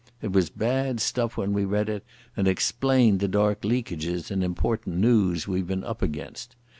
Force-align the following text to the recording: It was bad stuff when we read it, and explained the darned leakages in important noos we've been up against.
It 0.19 0.31
was 0.33 0.49
bad 0.49 0.99
stuff 0.99 1.37
when 1.37 1.53
we 1.53 1.63
read 1.63 1.87
it, 1.87 2.03
and 2.35 2.47
explained 2.47 3.19
the 3.19 3.27
darned 3.27 3.61
leakages 3.61 4.31
in 4.31 4.41
important 4.41 4.97
noos 4.97 5.47
we've 5.47 5.67
been 5.67 5.83
up 5.83 6.01
against. 6.01 6.55